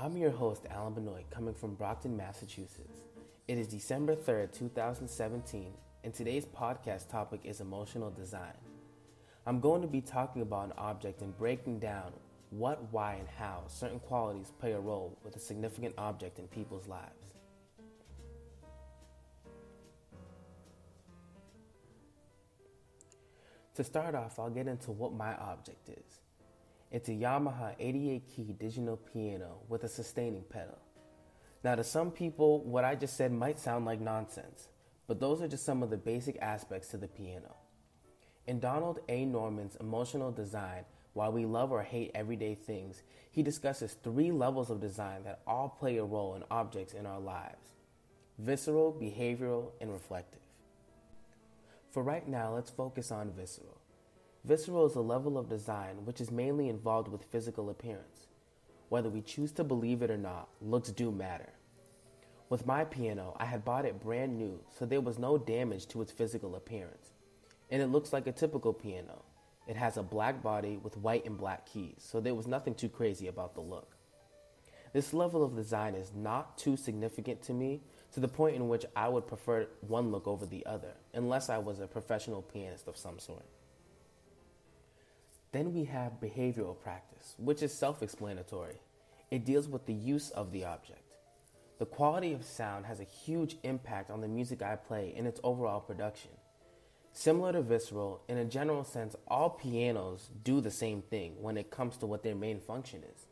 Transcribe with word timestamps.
I'm 0.00 0.16
your 0.16 0.30
host, 0.30 0.62
Alain 0.70 0.94
Benoit, 0.94 1.28
coming 1.28 1.54
from 1.54 1.74
Brockton, 1.74 2.16
Massachusetts. 2.16 3.00
It 3.48 3.58
is 3.58 3.66
December 3.66 4.14
3rd, 4.14 4.52
2017, 4.52 5.72
and 6.04 6.14
today's 6.14 6.46
podcast 6.46 7.10
topic 7.10 7.40
is 7.42 7.60
emotional 7.60 8.08
design. 8.08 8.54
I'm 9.44 9.58
going 9.58 9.82
to 9.82 9.88
be 9.88 10.00
talking 10.00 10.42
about 10.42 10.66
an 10.66 10.74
object 10.78 11.20
and 11.22 11.36
breaking 11.36 11.80
down 11.80 12.12
what, 12.50 12.80
why, 12.92 13.14
and 13.14 13.26
how 13.26 13.64
certain 13.66 13.98
qualities 13.98 14.52
play 14.60 14.70
a 14.70 14.78
role 14.78 15.18
with 15.24 15.34
a 15.34 15.40
significant 15.40 15.96
object 15.98 16.38
in 16.38 16.46
people's 16.46 16.86
lives. 16.86 17.32
To 23.74 23.82
start 23.82 24.14
off, 24.14 24.38
I'll 24.38 24.48
get 24.48 24.68
into 24.68 24.92
what 24.92 25.12
my 25.12 25.34
object 25.34 25.88
is. 25.88 26.20
It's 26.90 27.10
a 27.10 27.12
Yamaha 27.12 27.74
88 27.78 28.22
key 28.34 28.54
digital 28.58 28.96
piano 28.96 29.58
with 29.68 29.84
a 29.84 29.88
sustaining 29.88 30.44
pedal. 30.44 30.78
Now, 31.62 31.74
to 31.74 31.84
some 31.84 32.10
people, 32.10 32.64
what 32.64 32.84
I 32.84 32.94
just 32.94 33.16
said 33.16 33.30
might 33.30 33.58
sound 33.58 33.84
like 33.84 34.00
nonsense, 34.00 34.68
but 35.06 35.20
those 35.20 35.42
are 35.42 35.48
just 35.48 35.66
some 35.66 35.82
of 35.82 35.90
the 35.90 35.98
basic 35.98 36.38
aspects 36.40 36.88
to 36.88 36.96
the 36.96 37.08
piano. 37.08 37.56
In 38.46 38.58
Donald 38.58 39.00
A. 39.10 39.26
Norman's 39.26 39.76
Emotional 39.76 40.30
Design, 40.30 40.84
Why 41.12 41.28
We 41.28 41.44
Love 41.44 41.72
or 41.72 41.82
Hate 41.82 42.10
Everyday 42.14 42.54
Things, 42.54 43.02
he 43.30 43.42
discusses 43.42 43.92
three 43.92 44.32
levels 44.32 44.70
of 44.70 44.80
design 44.80 45.24
that 45.24 45.42
all 45.46 45.68
play 45.68 45.98
a 45.98 46.04
role 46.04 46.36
in 46.36 46.44
objects 46.50 46.94
in 46.94 47.04
our 47.04 47.20
lives 47.20 47.74
visceral, 48.38 48.92
behavioral, 48.92 49.72
and 49.80 49.92
reflective. 49.92 50.40
For 51.90 52.02
right 52.02 52.26
now, 52.26 52.54
let's 52.54 52.70
focus 52.70 53.10
on 53.10 53.32
visceral. 53.32 53.80
Visceral 54.48 54.86
is 54.86 54.94
a 54.94 55.02
level 55.02 55.36
of 55.36 55.50
design 55.50 56.06
which 56.06 56.22
is 56.22 56.30
mainly 56.30 56.70
involved 56.70 57.08
with 57.08 57.30
physical 57.30 57.68
appearance. 57.68 58.28
Whether 58.88 59.10
we 59.10 59.20
choose 59.20 59.52
to 59.52 59.62
believe 59.62 60.00
it 60.00 60.10
or 60.10 60.16
not, 60.16 60.48
looks 60.62 60.90
do 60.90 61.12
matter. 61.12 61.50
With 62.48 62.64
my 62.64 62.84
piano, 62.84 63.36
I 63.38 63.44
had 63.44 63.62
bought 63.62 63.84
it 63.84 64.00
brand 64.00 64.38
new, 64.38 64.60
so 64.70 64.86
there 64.86 65.02
was 65.02 65.18
no 65.18 65.36
damage 65.36 65.86
to 65.88 66.00
its 66.00 66.12
physical 66.12 66.56
appearance. 66.56 67.12
And 67.70 67.82
it 67.82 67.88
looks 67.88 68.10
like 68.10 68.26
a 68.26 68.32
typical 68.32 68.72
piano. 68.72 69.22
It 69.66 69.76
has 69.76 69.98
a 69.98 70.02
black 70.02 70.42
body 70.42 70.78
with 70.82 70.96
white 70.96 71.26
and 71.26 71.36
black 71.36 71.66
keys, 71.66 71.98
so 71.98 72.18
there 72.18 72.34
was 72.34 72.46
nothing 72.46 72.74
too 72.74 72.88
crazy 72.88 73.26
about 73.26 73.54
the 73.54 73.60
look. 73.60 73.96
This 74.94 75.12
level 75.12 75.44
of 75.44 75.56
design 75.56 75.94
is 75.94 76.12
not 76.16 76.56
too 76.56 76.78
significant 76.78 77.42
to 77.42 77.52
me 77.52 77.82
to 78.14 78.20
the 78.20 78.28
point 78.28 78.56
in 78.56 78.68
which 78.68 78.86
I 78.96 79.10
would 79.10 79.26
prefer 79.26 79.66
one 79.82 80.10
look 80.10 80.26
over 80.26 80.46
the 80.46 80.64
other, 80.64 80.94
unless 81.12 81.50
I 81.50 81.58
was 81.58 81.80
a 81.80 81.86
professional 81.86 82.40
pianist 82.40 82.88
of 82.88 82.96
some 82.96 83.18
sort. 83.18 83.44
Then 85.52 85.72
we 85.72 85.84
have 85.84 86.20
behavioral 86.20 86.78
practice, 86.78 87.34
which 87.38 87.62
is 87.62 87.72
self 87.72 88.02
explanatory. 88.02 88.80
It 89.30 89.44
deals 89.44 89.68
with 89.68 89.86
the 89.86 89.94
use 89.94 90.30
of 90.30 90.52
the 90.52 90.64
object. 90.64 91.02
The 91.78 91.86
quality 91.86 92.32
of 92.32 92.44
sound 92.44 92.86
has 92.86 93.00
a 93.00 93.04
huge 93.04 93.56
impact 93.62 94.10
on 94.10 94.20
the 94.20 94.28
music 94.28 94.62
I 94.62 94.76
play 94.76 95.14
and 95.16 95.26
its 95.26 95.40
overall 95.44 95.80
production. 95.80 96.32
Similar 97.12 97.52
to 97.52 97.62
visceral, 97.62 98.22
in 98.28 98.36
a 98.36 98.44
general 98.44 98.84
sense, 98.84 99.16
all 99.26 99.50
pianos 99.50 100.30
do 100.44 100.60
the 100.60 100.70
same 100.70 101.02
thing 101.02 101.34
when 101.40 101.56
it 101.56 101.70
comes 101.70 101.96
to 101.98 102.06
what 102.06 102.22
their 102.22 102.34
main 102.34 102.60
function 102.60 103.02
is. 103.02 103.26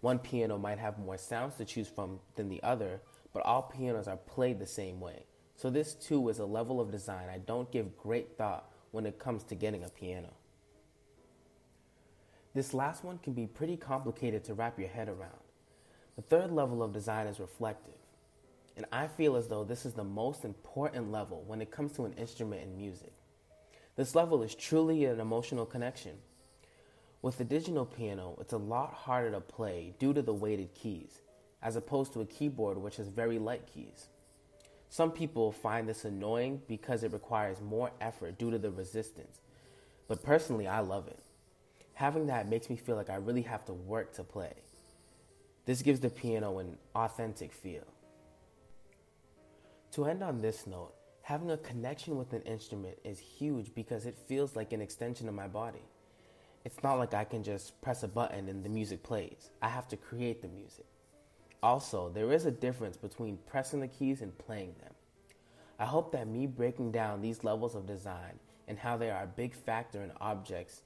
One 0.00 0.18
piano 0.18 0.56
might 0.56 0.78
have 0.78 0.98
more 0.98 1.18
sounds 1.18 1.56
to 1.56 1.64
choose 1.64 1.88
from 1.88 2.20
than 2.36 2.48
the 2.48 2.62
other, 2.62 3.02
but 3.32 3.44
all 3.44 3.62
pianos 3.62 4.08
are 4.08 4.16
played 4.16 4.58
the 4.58 4.66
same 4.66 4.98
way. 4.98 5.24
So, 5.56 5.68
this 5.68 5.94
too 5.94 6.28
is 6.30 6.38
a 6.38 6.46
level 6.46 6.80
of 6.80 6.90
design 6.90 7.28
I 7.28 7.38
don't 7.38 7.70
give 7.70 7.98
great 7.98 8.38
thought 8.38 8.70
when 8.92 9.04
it 9.04 9.18
comes 9.18 9.42
to 9.44 9.54
getting 9.54 9.84
a 9.84 9.90
piano. 9.90 10.30
This 12.52 12.74
last 12.74 13.04
one 13.04 13.18
can 13.18 13.32
be 13.32 13.46
pretty 13.46 13.76
complicated 13.76 14.42
to 14.44 14.54
wrap 14.54 14.78
your 14.78 14.88
head 14.88 15.08
around. 15.08 15.38
The 16.16 16.22
third 16.22 16.50
level 16.50 16.82
of 16.82 16.92
design 16.92 17.28
is 17.28 17.38
reflective. 17.38 17.94
And 18.76 18.86
I 18.90 19.06
feel 19.06 19.36
as 19.36 19.46
though 19.46 19.62
this 19.62 19.86
is 19.86 19.94
the 19.94 20.04
most 20.04 20.44
important 20.44 21.12
level 21.12 21.44
when 21.46 21.60
it 21.60 21.70
comes 21.70 21.92
to 21.92 22.06
an 22.06 22.12
instrument 22.14 22.62
in 22.62 22.76
music. 22.76 23.12
This 23.94 24.16
level 24.16 24.42
is 24.42 24.54
truly 24.54 25.04
an 25.04 25.20
emotional 25.20 25.64
connection. 25.64 26.16
With 27.22 27.38
the 27.38 27.44
digital 27.44 27.86
piano, 27.86 28.36
it's 28.40 28.52
a 28.52 28.58
lot 28.58 28.94
harder 28.94 29.30
to 29.30 29.40
play 29.40 29.94
due 29.98 30.12
to 30.12 30.22
the 30.22 30.34
weighted 30.34 30.74
keys, 30.74 31.20
as 31.62 31.76
opposed 31.76 32.12
to 32.14 32.20
a 32.20 32.26
keyboard 32.26 32.78
which 32.78 32.96
has 32.96 33.08
very 33.08 33.38
light 33.38 33.68
keys. 33.72 34.08
Some 34.88 35.12
people 35.12 35.52
find 35.52 35.88
this 35.88 36.04
annoying 36.04 36.62
because 36.66 37.04
it 37.04 37.12
requires 37.12 37.60
more 37.60 37.92
effort 38.00 38.38
due 38.38 38.50
to 38.50 38.58
the 38.58 38.72
resistance, 38.72 39.40
but 40.08 40.22
personally, 40.24 40.66
I 40.66 40.80
love 40.80 41.06
it 41.06 41.20
having 42.00 42.28
that 42.28 42.48
makes 42.48 42.70
me 42.70 42.76
feel 42.76 42.96
like 42.96 43.10
I 43.10 43.16
really 43.16 43.42
have 43.42 43.66
to 43.66 43.74
work 43.74 44.14
to 44.14 44.24
play. 44.24 44.54
This 45.66 45.82
gives 45.82 46.00
the 46.00 46.08
piano 46.08 46.58
an 46.58 46.78
authentic 46.94 47.52
feel. 47.52 47.84
To 49.92 50.06
end 50.06 50.22
on 50.22 50.40
this 50.40 50.66
note, 50.66 50.94
having 51.20 51.50
a 51.50 51.58
connection 51.58 52.16
with 52.16 52.32
an 52.32 52.40
instrument 52.44 52.96
is 53.04 53.18
huge 53.18 53.74
because 53.74 54.06
it 54.06 54.16
feels 54.16 54.56
like 54.56 54.72
an 54.72 54.80
extension 54.80 55.28
of 55.28 55.34
my 55.34 55.46
body. 55.46 55.84
It's 56.64 56.82
not 56.82 56.94
like 56.94 57.12
I 57.12 57.24
can 57.24 57.42
just 57.42 57.78
press 57.82 58.02
a 58.02 58.08
button 58.08 58.48
and 58.48 58.64
the 58.64 58.70
music 58.70 59.02
plays. 59.02 59.50
I 59.60 59.68
have 59.68 59.86
to 59.88 59.98
create 59.98 60.40
the 60.40 60.48
music. 60.48 60.86
Also, 61.62 62.08
there 62.08 62.32
is 62.32 62.46
a 62.46 62.50
difference 62.50 62.96
between 62.96 63.36
pressing 63.46 63.80
the 63.80 63.88
keys 63.88 64.22
and 64.22 64.38
playing 64.38 64.74
them. 64.80 64.94
I 65.78 65.84
hope 65.84 66.12
that 66.12 66.28
me 66.28 66.46
breaking 66.46 66.92
down 66.92 67.20
these 67.20 67.44
levels 67.44 67.74
of 67.74 67.84
design 67.84 68.38
and 68.68 68.78
how 68.78 68.96
they 68.96 69.10
are 69.10 69.24
a 69.24 69.36
big 69.36 69.54
factor 69.54 70.02
in 70.02 70.12
objects 70.18 70.80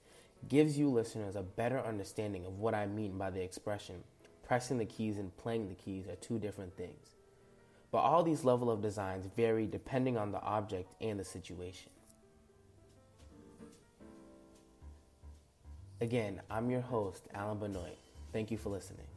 gives 0.49 0.79
you 0.79 0.89
listeners 0.89 1.37
a 1.37 1.43
better 1.43 1.81
understanding 1.81 2.47
of 2.47 2.59
what 2.59 2.75
I 2.75 2.87
mean 2.87 3.19
by 3.19 3.31
the 3.31 3.43
expression 3.43 4.03
pressing 4.47 4.79
the 4.79 4.85
keys 4.85 5.19
and 5.19 5.37
playing 5.37 5.69
the 5.69 5.75
keys 5.75 6.07
are 6.07 6.17
two 6.17 6.39
different 6.39 6.77
things. 6.77 7.17
But 7.91 7.99
all 7.99 8.23
these 8.23 8.45
level 8.45 8.71
of 8.71 8.83
designs 8.83 9.27
vary 9.37 9.67
depending 9.67 10.17
on 10.17 10.33
the 10.33 10.41
object 10.41 10.95
and 11.01 11.19
the 11.19 11.25
situation. 11.25 11.91
Again, 16.01 16.43
I'm 16.51 16.71
your 16.71 16.81
host, 16.81 17.29
Alain 17.35 17.59
Benoit. 17.59 17.99
Thank 18.33 18.51
you 18.51 18.59
for 18.59 18.69
listening. 18.69 19.14